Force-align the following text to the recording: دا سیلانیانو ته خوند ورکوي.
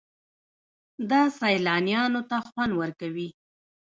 دا 1.09 1.21
سیلانیانو 1.39 2.21
ته 2.29 2.37
خوند 2.47 2.71
ورکوي. 2.81 3.29